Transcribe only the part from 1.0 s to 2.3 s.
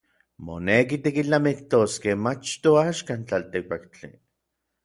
tikilnamiktoskej